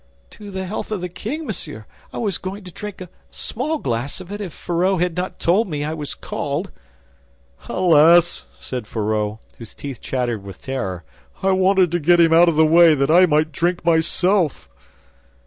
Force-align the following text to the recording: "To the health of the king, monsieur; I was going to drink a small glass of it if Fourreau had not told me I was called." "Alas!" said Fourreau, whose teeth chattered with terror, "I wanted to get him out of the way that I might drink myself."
"To 0.31 0.49
the 0.49 0.65
health 0.65 0.91
of 0.91 0.99
the 0.99 1.09
king, 1.09 1.45
monsieur; 1.45 1.85
I 2.11 2.17
was 2.17 2.39
going 2.39 2.63
to 2.63 2.71
drink 2.71 3.01
a 3.01 3.09
small 3.29 3.77
glass 3.77 4.19
of 4.19 4.31
it 4.31 4.41
if 4.41 4.51
Fourreau 4.51 4.97
had 4.97 5.15
not 5.15 5.39
told 5.39 5.67
me 5.67 5.83
I 5.83 5.93
was 5.93 6.15
called." 6.15 6.71
"Alas!" 7.69 8.45
said 8.59 8.87
Fourreau, 8.87 9.37
whose 9.59 9.75
teeth 9.75 10.01
chattered 10.01 10.43
with 10.43 10.59
terror, 10.59 11.03
"I 11.43 11.51
wanted 11.51 11.91
to 11.91 11.99
get 11.99 12.19
him 12.19 12.33
out 12.33 12.49
of 12.49 12.55
the 12.55 12.65
way 12.65 12.95
that 12.95 13.11
I 13.11 13.27
might 13.27 13.51
drink 13.51 13.85
myself." 13.85 14.67